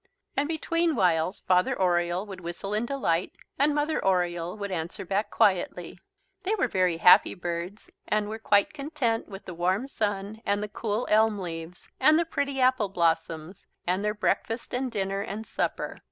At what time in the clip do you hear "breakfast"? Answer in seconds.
14.15-14.73